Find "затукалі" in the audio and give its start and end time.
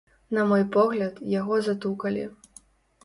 1.71-2.25